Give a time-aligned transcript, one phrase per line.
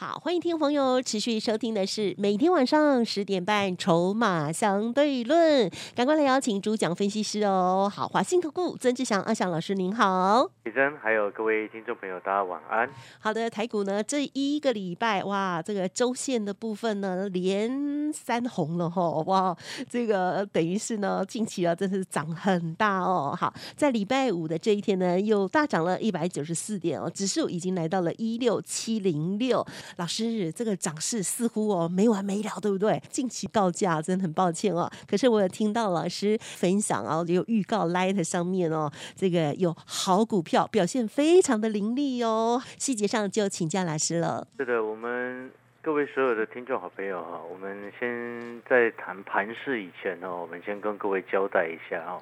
[0.00, 7.86] 好，欢迎听众朋友持续收听的是每天晚上十点半《筹码相对论》，赶快来邀请主讲分析师哦。
[7.94, 12.88] 好，华信投顾曾志祥阿祥老师您好，李珍还有各位听众朋友，大家晚安。
[13.18, 19.54] 好的，台股呢这一个礼拜哇，这个周线的部分呢连三红了哈，哇，
[19.90, 23.36] 这个等于是呢近期啊真是涨很大哦。
[23.38, 29.62] 好，在礼拜五的这一天呢又大涨了一百九十四点哦，指数已经来到了一六七零六。
[29.96, 33.00] 老师，这个涨势似乎哦没完没了，对不对？
[33.10, 34.90] 近期告假真的很抱歉哦。
[35.08, 42.62] 可是我有听到老师分享哦，有预告 Light 上面哦，这个有好股票表现非常的凌厉哦。
[42.78, 44.46] 细节上就请教老师了。
[44.58, 45.50] 是的，我们
[45.82, 52.18] 各位所有的听众好朋友哈，我们先在谈盘市以前呢，我们先跟各位交代一下啊，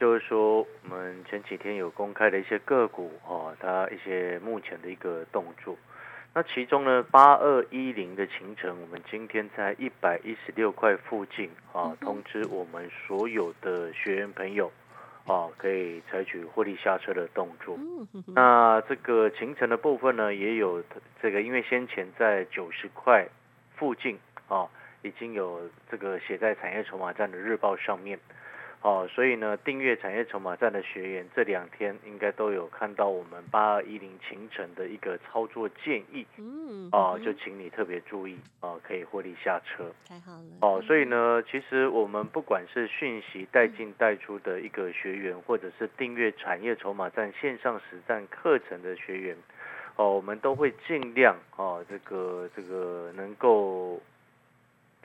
[0.00, 5.76] 就是说我们前几天有公开的一些个股哦，它一些目前的一个动作。
[6.36, 14.70] 那其中呢，八二一零的行程，我们今天在一百一十六块附近啊，通知我们所有的学员朋友
[15.26, 17.78] 啊，可以采取获利下车的动作。
[18.34, 20.84] 那这个行程的部分呢，也有
[21.22, 23.26] 这个，因为先前在九十块
[23.74, 24.68] 附近啊，
[25.00, 28.18] 已经有这个写在产业筹码站的日报上面。
[28.86, 49.36] 哦，所以呢，订阅产业筹码站的学员这两天应该都有看到我们八二一零清晨的一个操作建议，嗯，哦，就请你特别注意，哦，可以获利下车，太好了，哦，所以呢，其实我们不管是讯息带进带出的一个学员，或者是订阅产业筹码站线上实战课程的学员，
[49.96, 54.00] 哦，我们都会尽量，哦，这个这个能够。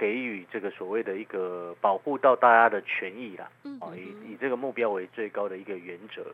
[0.01, 3.47] 给予这个所谓的一个保护到大家的权益啦，
[3.79, 6.25] 哦，以以这个目标为最高的一个原则。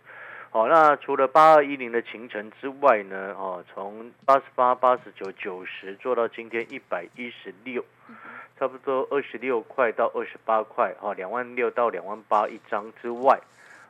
[0.50, 7.84] 好，那除了八二一零的行程之外呢，哦，从八十八、八十九、九十做到今天一百一十六，
[8.58, 13.38] 差不多二十六块到二十八块，哦，两万六到两万八一张之外，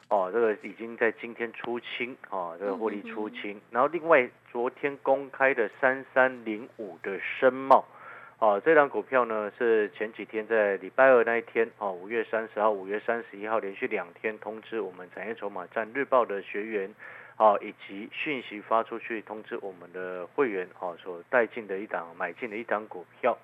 [0.09, 3.61] 哦，这个已经在今天出清，哦，这个获利出清。
[3.69, 7.85] 然后另外昨天公开的三三零五的深茂。
[8.39, 16.93] 哦，这张股票呢是前几天在礼拜二那一天，哦，五月三十号、五月三十一号连续两天通知我们产业筹码站日报的学员，
[17.37, 23.35] 哦，以及讯息发出去通知我们的会员，哦，所带进的一档买进的一档股票，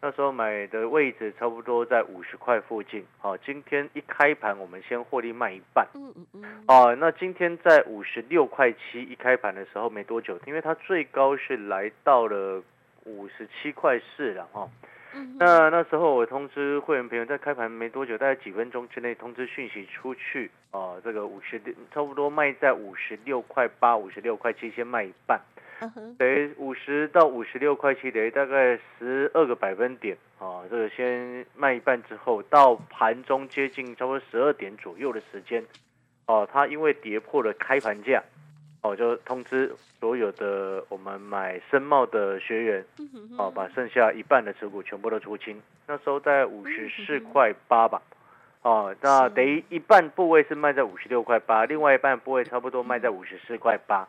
[0.00, 12.62] 那时候买的位置差不多在五十块附近，哦，今天一开盘我们先获利卖一半，嗯嗯嗯，哦，那今天在五十六块七一开盘的时候没多久，因为它最高是来到了。
[13.16, 14.68] 五十七块四了哈，
[15.38, 25.40] 那那时候我通知会员朋友，在开盘没多久，大概几分钟之内通知讯息出去啊，这个五十六差不多卖在五十六块八、五十六块七，先卖一半，
[26.18, 35.64] 等于五十到五十六块七，等于大概十二个百分点啊，这个先卖一半之后，到盘中接近差不多十二点左右的时间，
[36.26, 38.22] 哦，它因为跌破了开盘价。
[38.80, 42.84] 哦，就通知所有的我们买深茂的学员，
[43.36, 45.60] 哦，把剩下一半的持股全部都出清。
[45.88, 48.00] 那时候在五十四块八吧，
[48.62, 54.06] 哦，那等于一半部位是卖在五十六块八，另外一半部位差不多卖在五十四块八。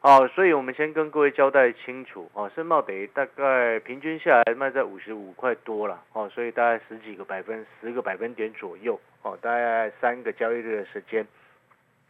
[0.00, 11.24] 好，所以我们先跟各位交代清楚，哦，深茂等于大概平均下来卖在五十五块多了，哦，所以大概十几个百分，十个百分点左右，哦，大概三个交易日的时间，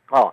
[0.09, 0.33] 哦。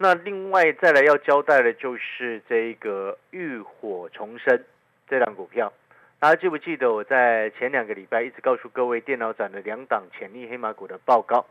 [0.00, 4.64] 那另外再来要交代的就是这个浴火重生
[5.08, 5.72] 这档股票，
[6.20, 11.44] 大家记不记得我在前两个礼拜一直告诉各位电脑展的两档潜力黑马股的报告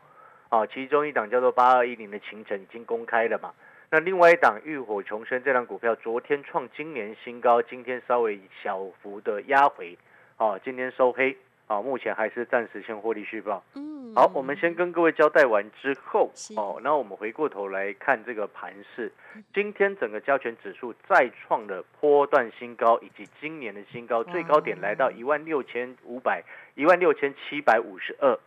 [0.48, 3.54] 啊，其中一档叫做八二一零的秦城已经公开了嘛？
[3.90, 9.98] 那另外一档浴火重生这档股票昨天创今年新高，今天稍微小幅的压回，
[10.38, 11.36] 啊，今天收黑。
[11.68, 13.62] 好，目前还是暂时先获利续报。
[13.76, 19.12] 嗯，好，我们先跟各位交代完之后，哦，那我们回过头来看这个盘势。
[19.54, 26.42] 今天整个加权指数再创了波段新高，以及今年的新高，最高点来到一万六千五百，
[26.76, 28.40] 一万六千七百五十二。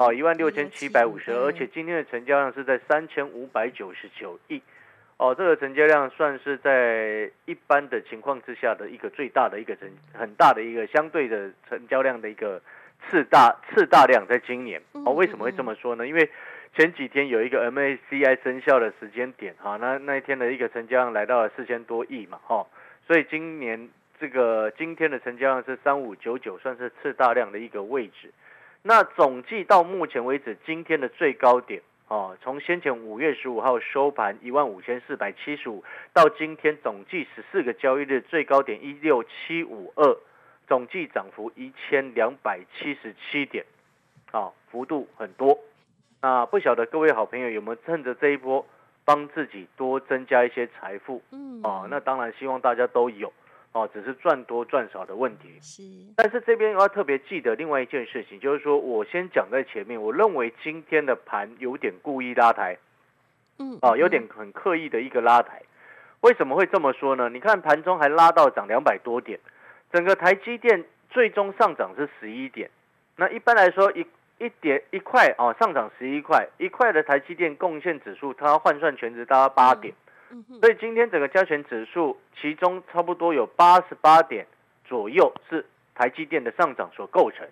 [0.00, 4.60] 哦，一万六千七百五十二，而且今天的成交量是在三千五百九十九亿。
[5.16, 12.60] 哦，这个成交量算是在一般的情况之下的一个最大的一个成很大的一个相对的成交量的一个
[13.08, 16.06] 次大次大量在今年嗯哦，为什么会这么说呢？
[16.06, 16.28] 因为
[16.74, 22.66] 前几天有一个 MACI 生效的时间点哈，那那一天的一个成交量来到了四千多亿嘛哈，
[23.06, 23.88] 所以今年
[24.18, 28.32] 这个今天的成交量是三五九九，算是次大量的一个位置。
[28.82, 40.16] 那总计到目前为止，今天的最高点哦，从先前五月十五号收盘一万五千四百七十五，到今天总计十四个交易日最高点一六七五二，
[40.66, 43.64] 总计涨幅一千两百七十七点，
[44.32, 45.58] 啊、幅度很多。
[46.20, 48.64] 那不晓得各位好朋友有没有趁着这一波
[49.04, 51.86] 帮自己多增加一些财富嗯哦？
[51.90, 53.32] 那当然希望大家都有
[53.74, 55.58] 哦，只是赚多赚少的问题。
[55.60, 55.82] 是
[56.16, 62.78] 但是这边我要特别记得另外一件事情，就是说我先讲在前面，我认为今天的盘有点故意拉抬
[63.58, 65.60] 嗯哦，有点很刻意的一个拉抬。
[66.20, 67.28] 为什么会这么说呢？
[67.28, 69.40] 你看盘中还拉到涨两百多点，
[69.92, 72.70] 整个台积电最终上涨是十一点。
[73.16, 74.06] 那一般来说一
[74.38, 79.92] 一点一块哦，上涨十一块，一块的台积电贡献指数，它换算全值大概八点。
[80.60, 84.46] 所以今天整个加权指数，其中差不多有八十八点
[84.84, 85.64] 左右是
[85.94, 87.46] 台积电的上涨所构成，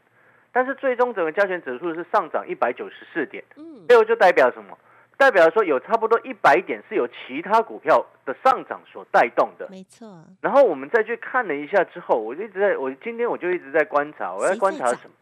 [0.53, 3.87] 但是最终整个加权指数是上涨一百九十四点，嗯。
[3.89, 4.77] 这个就代表什么？
[5.19, 9.69] 代表说有差不多一百点是由其他股票的上涨所带动的。
[9.71, 10.25] 没错。
[10.41, 15.15] 然后我们再去看了一下之后，我就一直在我今天我就一直在观察，我在观察什么？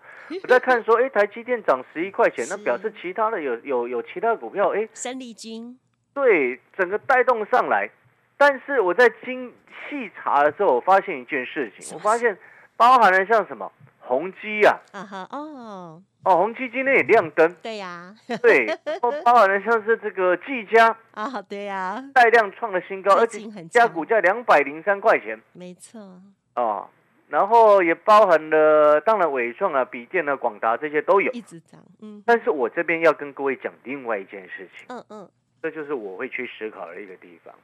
[0.42, 5.76] 我在看说，哎，台积电涨十一块钱，那 表示其他的有有有其他股票，哎，生力军
[6.14, 7.88] 对，整个带动上来。
[8.36, 9.52] 但是我在精
[9.88, 12.36] 细查的时候，我发现一件事情，我发现
[12.76, 16.02] 包含了像什么宏基啊，啊哈哦。
[16.22, 18.14] 哦，宏基今天也亮灯，对呀。
[18.42, 18.66] 对，
[19.00, 20.94] 包含了像是这个技嘉。
[21.12, 22.02] 啊对呀。
[22.12, 23.40] 带量创了新高，而且
[23.70, 25.40] 加股价两百零三块钱。
[25.52, 26.20] 没错。
[26.56, 26.88] 哦，
[27.28, 31.32] 然后也包含了当然伟创啊、笔电啊、广达这些都有。
[31.32, 32.22] 一直涨嗯。
[32.26, 34.86] 但是我这边要跟各位讲另外一件事情。
[34.88, 35.30] 嗯嗯
[35.62, 37.54] 这就是我会去思考的一个地方。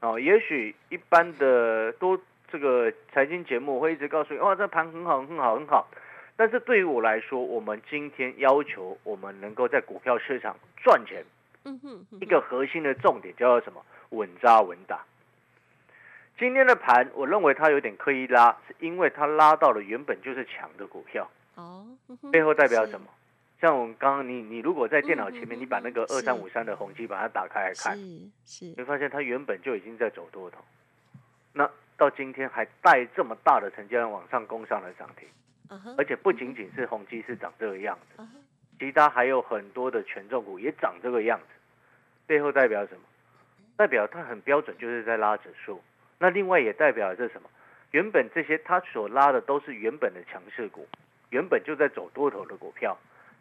[0.00, 2.18] 哦，也许一般的多
[2.50, 5.88] 这个财经节目会一直告诉你，哇，这盘很好，很好，很好。
[6.36, 11.22] 但是对于我来说，我们今天要求我们能够在股票市场赚钱，
[11.64, 13.84] 嗯哼嗯一个核心的重点叫做什么？
[14.10, 15.04] 稳扎稳打。
[16.38, 21.86] 今天的盘，我认为它有点刻意拉，是因为它拉到了原本就是强的股票，哦
[22.32, 23.06] 背后代表什么？
[23.60, 30.58] 像我们刚刚你你如果在电脑前面，你把那个嗯二三五三的宏基把它打开来看，是是你会发现它原本就已经在走多头，
[31.52, 35.28] 那到今天还带这么大的成交量往上攻上了涨停，
[35.98, 38.26] 而且不仅仅是宏基是长这个样子，
[38.78, 41.46] 其他还有很多的权重股也长这个样子，
[42.26, 43.00] 背后代表什么？
[43.76, 45.82] 代表它很标准，就是在拉指数。
[46.18, 47.50] 那另外也代表的是什么？
[47.90, 50.88] 原本这些它所拉的都是原本的强势股，
[51.28, 52.96] 原本就在走多头的股票。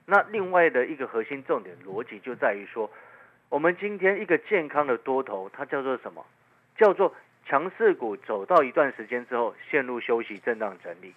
[0.10, 2.90] 那另外的一个核心重点逻辑就在于说，
[3.48, 6.26] 我们今天一个健康的多头，它叫做什么？
[6.76, 7.14] 叫做
[7.46, 11.14] 强势股走到一段时间之后陷入休息震荡整理，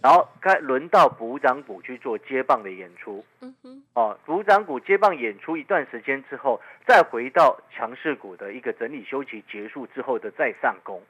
[0.00, 3.24] 然后该轮到补涨股去做接棒的演出。
[3.40, 11.02] 嗯哼哦，补涨股接棒演出一段时间之后，再回到强势股的一个整理休息结束之后的再上攻，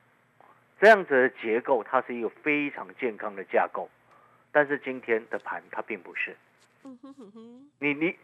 [0.81, 3.90] 这样子的结构它是一个非常健康的架构。
[4.52, 6.37] 但是今天的盘它并不是，
[7.79, 8.17] 你你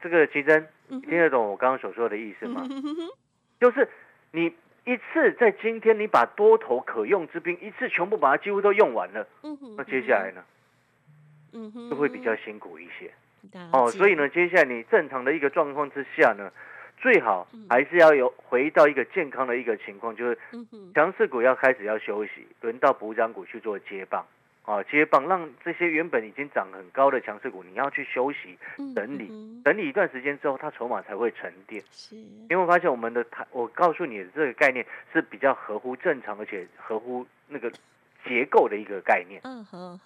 [0.00, 2.66] 这个奇珍嗯听得懂我刚刚所说的意思吗？
[3.60, 3.88] 就是
[4.32, 4.46] 你
[4.86, 9.26] 一次在今天你把多头可用之兵一次全部把它几乎都用完了，
[9.76, 10.42] 那接下来呢
[11.90, 13.12] 就会比较辛苦一些。
[13.72, 16.50] 哦，所以呢，接下来你正常的一个状况之下呢，
[16.98, 20.38] 最好嗯还是要有回到一个健康的一个情况，就是
[20.94, 24.26] 强势股要开始要休息，轮到补涨股去做接棒。
[24.70, 29.28] 哦，接棒让这些原本已经涨很高的强势股，你要去休息嗯整理，
[29.64, 31.82] 整理一段时间之后，它筹码才会沉淀。
[31.90, 37.68] 是因为我发现我们的台，我告诉你的这个概念是比较合乎正常，而且合乎那个
[38.24, 39.42] 结构的一个概念。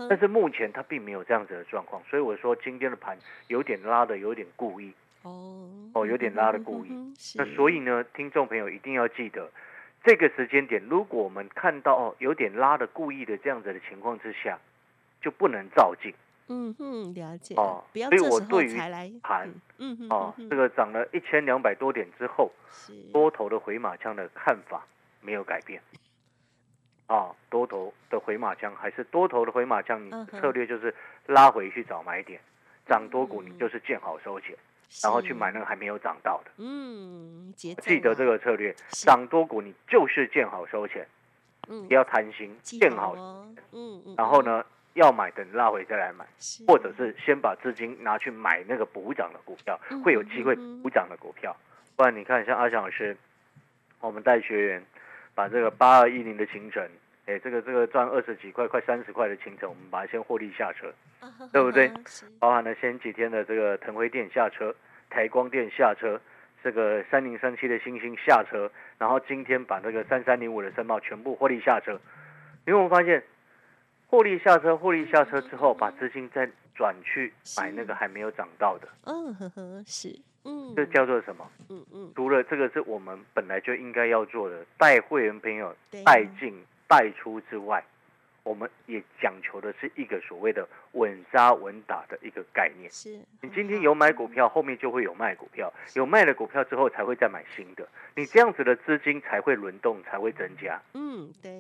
[0.09, 3.19] 但是目前它并没有这样子的状况，所以我说今天的盘
[3.49, 4.91] 有点拉的有点故意。
[5.25, 6.91] 哦哦有点拉的故意
[7.37, 9.51] 那所以呢，听众朋友一定要记得，
[10.05, 14.59] 这个时间点，如果我们看到哦有点拉的故意的这样子的情况之下，
[15.21, 16.15] 就不能照进
[16.49, 18.77] 嗯哼了解哦不要所以我对于
[19.23, 22.53] 盘嗯嗯哼哦这个涨了一千两百多点之后，
[23.13, 24.87] 多头的回马枪的看法
[25.23, 25.81] 没有改变。
[27.07, 30.95] 啊，多头的回马枪还是多头的回马枪，你策略就是
[31.27, 32.41] 拉回去找买点，
[32.87, 33.59] 涨多股你嗯。
[33.59, 34.57] 就是见好收钱，
[35.03, 36.51] 然后去是买那个还没有涨到的。
[36.59, 41.07] 嗯节记得啊这个策略，是涨多股你就是见好收钱，
[41.69, 44.65] 嗯不要贪心，记见好，嗯嗯然后呢
[44.95, 46.25] 要买等拉回再来买，
[46.67, 51.57] 或者是先把资金拿去买那个补涨的股票，会有机会补涨的股票。
[51.97, 53.17] 不然你看，像阿翔老师，
[54.01, 54.85] 我们带学员
[55.35, 56.89] 把这个八二一零的行程，
[57.27, 60.93] 哎，这个这个赚二十几块、快三十块的行程，我们把它先获利下车，
[61.53, 61.91] 对不对？
[62.39, 64.75] 包含了前几天的这个腾辉电下车、
[65.09, 66.21] 台光电下车，
[66.63, 71.99] 这个三零三七的星星下车，然后今天把那个三三零五的申茂全部获利下车。
[72.67, 73.23] 因为我们发现，
[74.07, 80.09] 获利下车、获利下车之后，把资金再转去买那个还没有涨到的，嗯呵呵是
[80.45, 81.51] 嗯这叫做什么？
[81.71, 86.55] 嗯嗯除了这个是我们本来就应该要做的，带会员朋友对带进
[86.87, 87.85] 带出之外，
[88.43, 92.91] 我们也讲求的是一个所谓的稳扎稳打的一个概念。
[92.91, 100.81] 是你今天有买股票，后面就会有卖股票，有卖了股票之后才会再买新的，你这样子的资金才会轮动，才会增加。
[100.93, 101.51] 嗯对。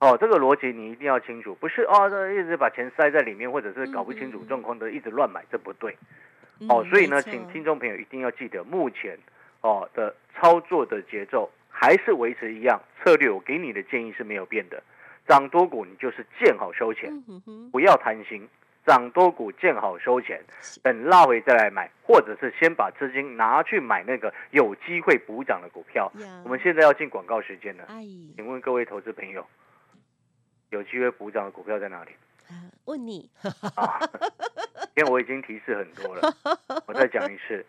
[0.00, 5.92] 哦，这个逻辑你一定要清楚，不是哦，这一直把钱塞在里面，或者是搞不清楚状况的一直乱买，这不对。
[6.68, 9.18] 哦，嗯所以呢，请听众朋友一定要记得，目前
[9.60, 14.82] 哦的操作的节奏还是维持一样，策略我给你的建议是没有变的，
[15.28, 17.08] 涨多股你就是见好收钱，
[17.70, 18.48] 不要贪心，
[18.84, 20.42] 涨多股见好收钱，
[20.82, 26.10] 等拉回再来买，或者是先把资金拿去买那个有机会补涨的股票。
[26.16, 27.94] 呀我们现在要进广告时间了，阿
[28.34, 29.46] 请问各位投资朋友，
[30.70, 32.10] 有机会补涨的股票在哪里？
[32.48, 33.30] 啊问你
[33.76, 34.00] 啊，
[34.98, 36.34] 因为我已经提示很多了，
[36.86, 37.64] 我再讲一次，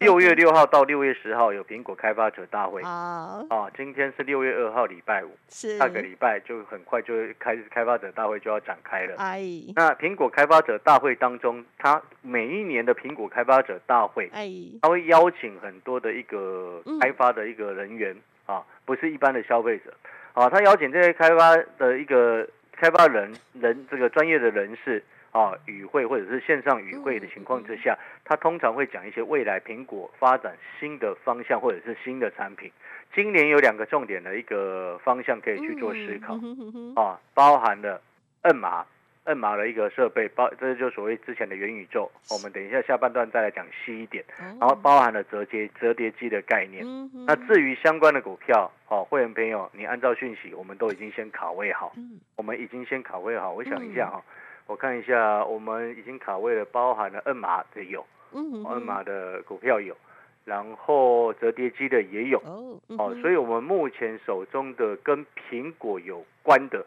[0.00, 2.82] 六月六号到六月十号有苹果开发者大会。
[2.82, 5.78] 啊啊，今天是六月二号礼拜五，是。
[5.78, 9.14] 下个礼拜就很快就会开始开发者大会就要展开了。
[9.18, 9.40] 哎。
[9.76, 14.50] 那苹果开发者大会当中，它每一年的苹果开发者大会，哎。
[14.82, 16.98] 它会邀请很多的一个嗯。
[16.98, 19.94] 开发的一个人员啊，不是一般的消费者。
[20.32, 32.70] 啊，他邀请这些开发的一个开发人人这个专业的人士啊，与会或者是线上与会的情况之下，他通常会讲一些未来苹果发展新的方向或者是新的产品。
[33.12, 36.38] 今年有两个重点的一个方向可以去做思考
[36.94, 38.00] 啊，包含了
[38.42, 38.86] 摁码。
[39.26, 44.24] 摁码的一个设备，包这就所谓之前的元宇宙，我们等一下下半段再来讲细一点。
[44.36, 46.84] 然后哦包含了折叠折叠机的概念。
[47.24, 53.52] 那至于相关的股票，哦，会员朋友，你按照讯息，我们都已经先卡位好，嗯我们已经先卡位好。
[53.52, 54.20] 我想一下哈、
[54.66, 59.96] 我看一下，我们已经卡位了，包含了二码的有，嗯二码的股票有，
[60.44, 62.38] 然后折叠机的也有。
[62.38, 66.86] 哦哦，所以我们目前手中的跟苹果有关的，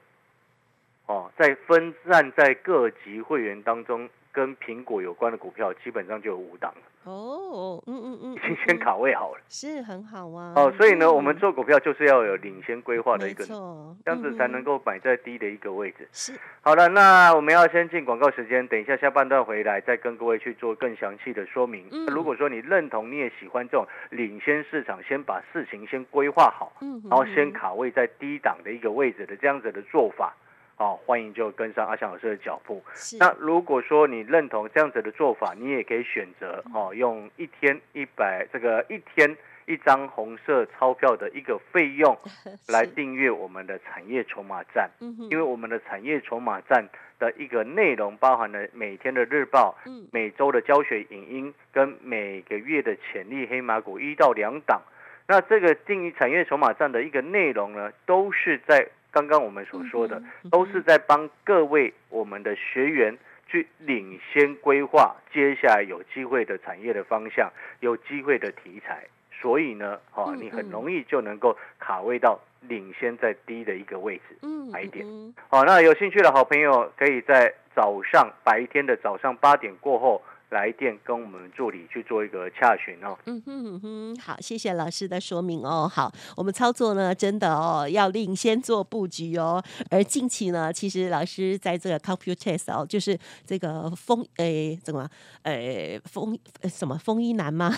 [1.06, 9.42] 哦，在分散在各级会员当中，跟苹果有关的股票，基本上就有五档了，哦嗯嗯嗯已经先卡位好了。
[9.48, 16.06] 是很好啊哦，所以呢，我们嗯做股票就是要有领先规划的一没个，错这样子才能够摆在低的一个位置。
[16.12, 21.88] 是好了，那我们要先进广告时间，等一下下半段回来再跟各位去做更详细的说明。
[21.92, 30.34] 嗯如果说你认同，你也喜欢这种领先市场，先把事情先规划好，嗯然后先卡位在低档的一个位置的这样子的做法，
[30.78, 32.84] 哦，欢迎就跟上阿翔老师的脚步。
[33.20, 42.18] 那如果说你认同这样子的做法，你也可以选择哦，用一天一百这个一天一张红色钞票的一个费用
[42.68, 44.90] 来是订阅我们的产业筹码站，
[45.30, 54.82] 因为我们的产业筹码站的一个内容包含了每天的日报、嗯每周的教学影音跟每个月的潜力黑马股一到两档。
[55.28, 63.18] 那这个定义产业筹码站的一个内容呢，都是在刚刚我们所说的都是在帮各位我们的学员
[63.48, 69.06] 去领先规划接下来有机会的产业的方向，有机会的题材。
[69.32, 74.36] 所以呢，哦，嗯你很嗯容易就能够卡位到领先在低的一个位置。
[74.42, 83.18] 嗯买一点嗯好，那有兴趣的好朋友，可以在早上白天的早上八点过后来电跟我们助理去做一个洽询哦。
[83.26, 85.90] 嗯哼嗯哼，好，谢谢老师的说明哦。
[85.92, 89.64] 好，我们操作呢，真的哦，要领先做布局哦。
[89.90, 95.10] 而近期呢，其实老师在这个 Computex 哦，就是这个风诶，怎么
[95.44, 97.76] 诶风呃什么风衣男吗？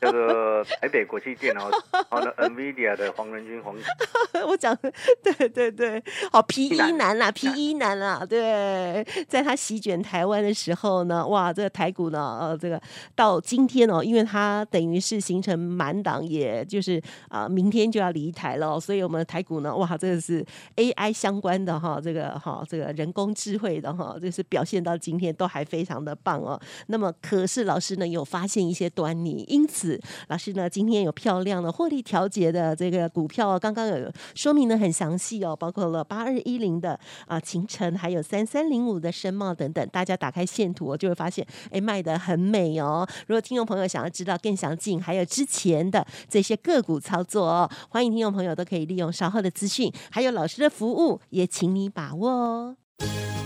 [0.00, 3.76] 这个台北国际电脑，然后呢，NVIDIA 的黄仁勋黄
[4.48, 4.76] 我讲
[5.22, 12.80] 对对对，好皮衣男男啦，皮衣男啦，对，在他席卷台湾的时候呢，哇，这个台股呢，呃，这个
[13.14, 20.44] 到今天哦，因为它等于是形成满档，也就是啊，明天就要离台了，所以我们台股呢，哇，这个是
[20.76, 26.58] AI 相关的哈，这个哈，这个人工智慧的哈，这是表现到今天都还非常的棒哦。
[26.86, 43.06] 那么可是老师呢有发现一些端倪，因此老师呢今天有漂亮的获利调节的这个股票，刚刚有说明的很详细哦，包括了八二一零的啊秦晨，还有三三零五的深茂等等，大家打开线图就会发现，哎，卖的很美哦。
[43.26, 52.76] 如果听众朋友想要知道更详尽，还有之前的这些个股操作哦，欢迎听众朋友都可以利用稍后的资讯，还有老师的服务，也请你把握哦。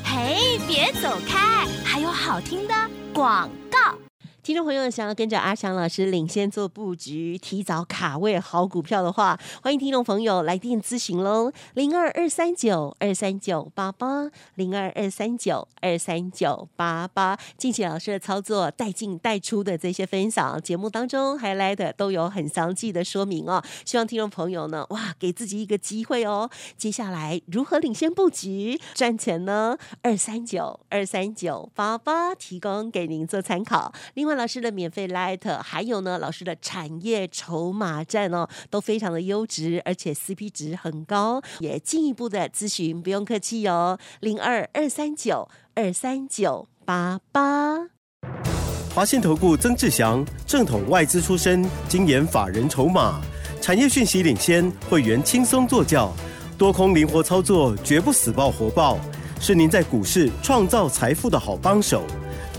[0.05, 2.75] 嘿，别走开，还有好听的
[3.12, 4.05] 广告。
[4.46, 17.36] 听众朋友想要跟着阿翔老师领先做布局，提早卡位好股票的话，欢迎听众朋友来电咨询喽，零二二三九二三九八八，零二二三九二三九八八。
[17.58, 23.60] 近期老师的操作带进带出的这些分享，节目当中还来的都有很详细的说明哦。
[23.84, 26.48] 希望听众朋友呢，哇，给自己一个机会哦。
[26.76, 29.76] 接下来如何领先布局赚钱呢？
[30.02, 33.92] 二三九二三九八八提供给您做参考。
[34.14, 34.36] 另外。
[34.37, 47.88] 老师的免费 Light，还有呢，老师的产业筹码站哦，都非常的优质，而且 CP 值很高，也进一步的咨询，不用客气哦，零二二三九二三九八八。
[48.95, 53.21] 华信投顾曾志祥，正统外资出身，精研法人筹码，
[53.61, 56.12] 产业讯息领先，会员轻松做教，
[56.57, 58.99] 多空灵活操作，绝不死爆活爆，
[59.38, 62.07] 是您在股市创造财富的好帮手。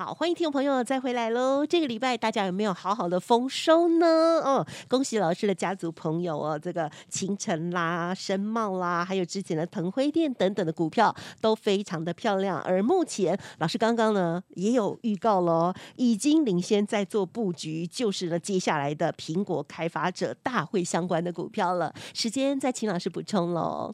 [0.00, 1.66] 好，欢迎听众朋友再回来喽！
[1.66, 4.06] 这个礼拜大家有没有好好的丰收呢？
[4.06, 12.62] 哦，恭喜老师的家族朋友哦，这个清晨啦、深茂啦，还有之前的腾辉店等等的股票都非常的漂亮。
[12.62, 21.92] 而目前老师刚刚呢也有预告喽，已经领先在做布局，就是呢接下来的苹果开发者大会相关的股票了。
[22.14, 23.92] 时间再请老师补充喽。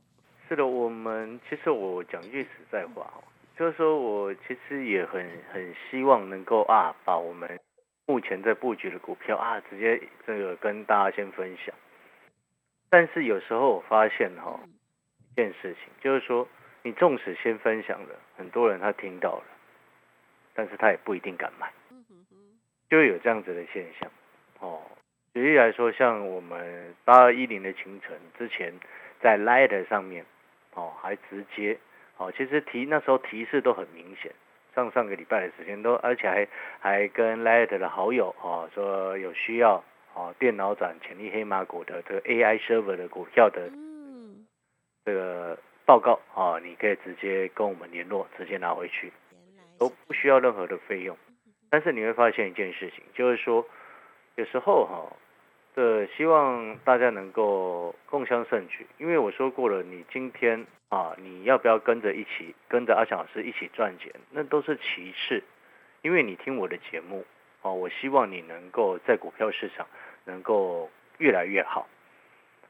[0.51, 3.11] 是的，我们其实我讲句实在话
[3.57, 7.61] 就是说，我其实也很很希望能够啊，把我们
[8.05, 11.73] 目前在布局的股票啊，直接这个跟大家先分享。
[12.91, 14.59] 但是有时候我发现哈，
[15.31, 16.49] 一件事情就是说，
[16.83, 19.45] 你纵使先分享了，很多人他听到了，
[20.53, 21.73] 但是他也不一定敢买，
[22.91, 24.11] 就有这样子的现象。
[24.59, 24.83] 哦，
[25.33, 28.73] 举例来说，像我们八二一零的清晨之前
[29.21, 30.27] 在 Light 上面，
[30.75, 31.79] 哦，还直接。
[32.17, 34.33] 哦，其实提那时候提示都很明显，
[34.75, 36.49] 上上个礼拜的时间都，而且还
[36.79, 39.83] 还跟 Light 的好友哦说有需要
[40.15, 43.69] 哦电脑展潜力黑马股的这个 AI server 的股票的
[45.05, 49.13] 这个报告哦，你可以直接跟我们联络，直接拿回去，
[49.79, 51.17] 都不需要任何的费用。
[51.71, 53.67] 但是你会发现一件事情，就是说
[54.37, 55.17] 有时候哈。
[55.75, 65.43] 这希望大家能够共襄盛举，因为我说过了，你今天啊，你要不要跟着一起跟着阿强老师一起赚钱，那都是其次，
[66.03, 67.25] 因为你听我的节目
[67.63, 69.85] 哦，我希望你能够在股票市场
[70.25, 71.89] 能够越来越好，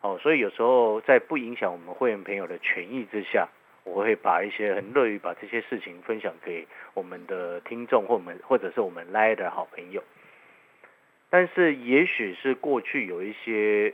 [0.00, 3.46] 哦，所以有时候在不影响我们会员朋友的权益之下，
[3.84, 10.02] 我会把一些很乐于把这些事情分享给我们的听众或我们或者是我们来的好朋友。
[11.34, 13.92] 但是，也许是过去有一些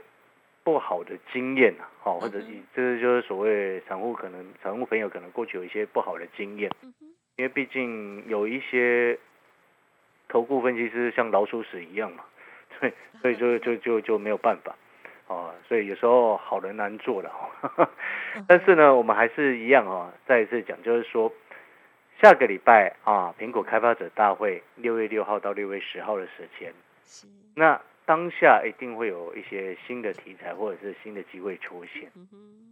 [0.63, 2.39] 不好的经验啊，好，或者
[2.75, 6.71] 这个就是所谓散户可能散户朋友可能过去有一些不好的经验，
[7.37, 9.19] 因为毕竟有一些
[10.29, 12.25] 投顾分析师像老鼠屎一样嘛，
[12.79, 14.77] 所以所以就 就就就没有办法，
[15.27, 17.89] 哦，所以有时候好人难做的哦。
[18.47, 21.33] 但是呢，我们还是一样啊，再一次讲，就是说
[22.21, 26.71] 下个礼拜啊，苹果开发者大会六月六号到六月十号的时间。
[27.55, 32.11] 那当下一定会有一些新的题材或者是新的机会出现。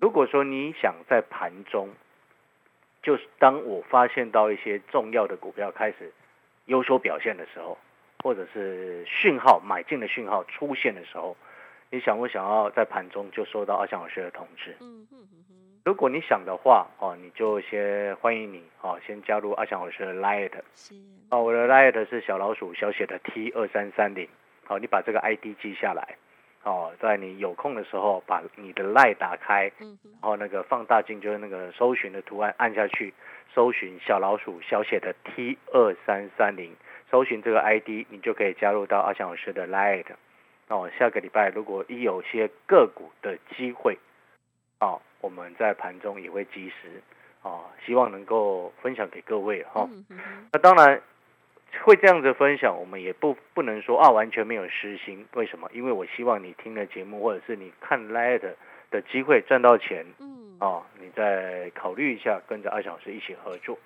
[0.01, 1.91] 如果说你想在盘中，
[3.03, 6.13] 就是当我发现到一些重要的股票开始
[6.65, 7.79] 有所表现的时候，
[8.23, 11.37] 或者是讯号买进的讯号出现的时候，
[11.91, 14.77] 你想不想要在盘中就收到阿翔老师的通知？
[15.85, 20.53] 如果你想的话，哦，你就先欢迎你，哦，先加入阿翔老师的 Light，
[21.31, 24.29] 哦，我的 Light 是小老鼠小写的 T 二三三零，
[24.65, 26.17] 好，你把这个 ID 记下来，
[26.63, 33.15] 哦，在你有空的时候把你的 Light 打开，然后那个放大镜就是那个搜寻的图案按下去，
[33.55, 36.77] 搜寻小老鼠小写的 T 二三三零，
[37.11, 40.05] 搜寻这个 ID，你就可以加入到阿翔老师的 Light。
[40.69, 43.97] 哦，下个礼拜如果一有些个股的机会，
[44.81, 47.03] 哦，我们在盘中也会及时，
[47.43, 49.89] 啊，希望能够分享给各位哈。
[49.91, 50.19] 嗯嗯
[50.53, 51.01] 那当然
[51.83, 55.27] 会这样子分享，我们也不不能说啊完全没有私心。
[55.35, 55.69] 为什么？
[55.73, 58.41] 因为我希望你听了节目，或者是你看 Light
[58.91, 63.79] 的机会赚到钱，嗯啊，你再考虑一下，跟着阿翔老师一起合作。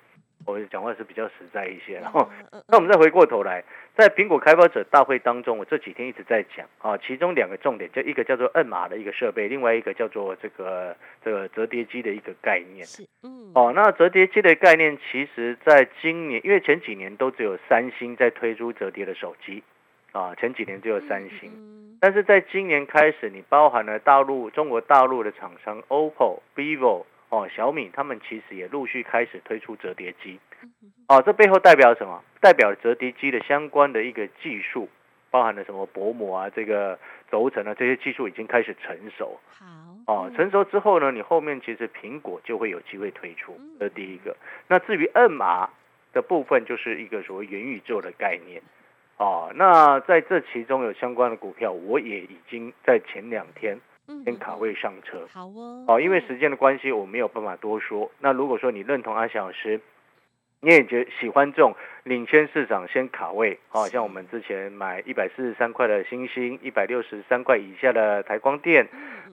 [0.45, 2.29] 我讲话是比较实在一些，然后。
[2.51, 3.63] 嗯那我们再回过头来，
[3.95, 12.85] 在苹果开发者大会当中，我这几天一直在讲啊，其中两个重点，就一个叫做摁码的一个设备，另外一个叫做这个这个折叠机的一个概念。
[12.85, 19.61] 是嗯哦，那折叠机的概念，其实在今年，因为前几年都只有三星在推出折叠的手机，
[20.13, 30.39] 啊，前几年只有三星，嗯但是在今年开始，你包含了大陆、中国大陆的厂商 OPPO、vivo、哦小米，他们其实也陆续开始推出折叠机。
[31.07, 32.23] 哦，这背后代表什么？
[32.39, 34.87] 代表折叠机的相关的一个技术，
[35.31, 36.99] 包含了什么薄膜啊、这个
[37.31, 39.39] 轴承啊，这些技术已经开始成熟。
[39.49, 39.65] 好
[40.05, 44.37] 哦，嗯成熟之后呢，你后面其实苹果就会有机会推出嗯，这是第一个。
[44.67, 45.69] 那至于 NMR
[46.13, 48.61] 的部分，就是一个所谓元宇宙的概念。
[49.17, 53.81] 哦，那在这其中有相关的股票，我也已经在前两天嗯
[54.25, 55.25] 先卡位上车。
[55.31, 58.11] 好哦哦，因为时间的关系，我没有办法多说。
[58.19, 59.79] 那如果说你认同阿翔老师，
[60.59, 68.87] 你也觉喜欢这种领先市场先卡位，哦，像我们之前买一百四十三块的星星，一百六十三块以下的台光电，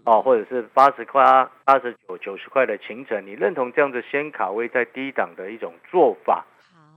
[0.04, 1.22] 哦，或者是八十块、
[1.64, 6.44] 八十九、九十块的秦城，你认同这样子先卡位在低档的一种做法，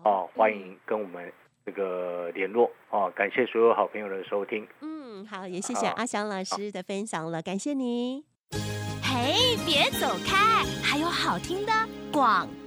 [0.03, 1.31] 好哦，欢迎跟我们
[1.63, 4.67] 这个联络，哦，感谢所有好朋友的收听。
[4.81, 4.92] 嗯，
[5.25, 8.23] 好，也谢谢阿翔老师的分享了，感谢你。
[9.01, 11.71] 嘿，别走开，还有好听的
[12.11, 12.62] 广告。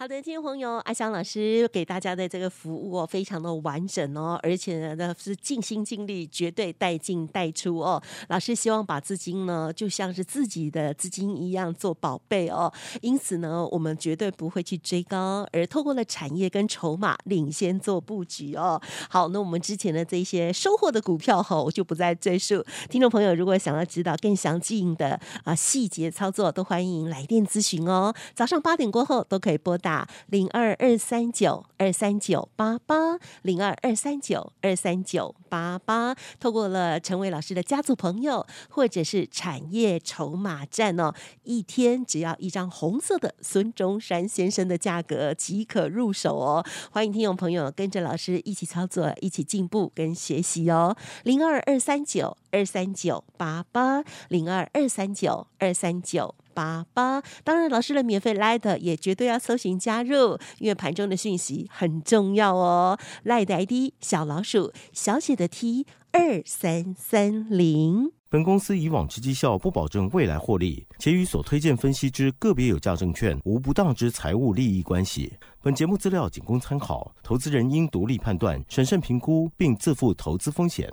[0.00, 8.00] 好的，听众朋友，阿翔老师给大家的这个服务哦，非常的完整哦，而且呢是尽心尽力，绝对带进带出哦。
[8.28, 18.80] 老师希望把资金呢，就像是自己的资金一样做宝贝哦，因此呢，我们绝对不会去追高，而透过了产业跟筹码领先做布局哦。
[19.10, 22.64] 好，那我们之前的这些收获的股票哈，我就不再赘述。
[22.88, 28.14] 听众朋友，如果想要知道更详尽的啊细节操作，都欢迎来电咨询哦。
[28.36, 36.14] 早上八点过后都可以拨打打零二二三九二三九八八零二二三九二三九八八。
[36.38, 46.62] 透过了陈伟老师的家族朋友，或者是产业筹码站哦，一天只要一张红色的孙中山先生的价格即可入手哦。
[46.90, 50.94] 欢迎听众朋友跟着老师一起操作，一起进步跟学习哦。
[51.24, 56.34] 零二二三九二三九八八零二二三九二三九。
[56.58, 62.98] 八八，当然老师的免费 Light 也绝对要搜寻加入，因为盘中的讯息很重要哦。
[63.24, 68.10] Light 的 ID 小老鼠小写的 T 二三三零。
[68.28, 75.32] 本公司以往之绩效不保证未来获利，且与所推荐分析之个别有价证券无不当之财务利益关系。
[75.62, 80.92] 本节目资料仅供参考，投资人应独立判断、审慎评估，并自负投资风险。